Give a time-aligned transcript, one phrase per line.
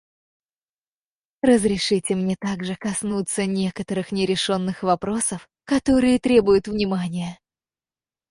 [1.43, 7.39] Разрешите мне также коснуться некоторых нерешенных вопросов, которые требуют внимания.